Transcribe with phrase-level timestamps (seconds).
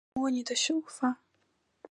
[0.15, 1.19] 触摸你的秀发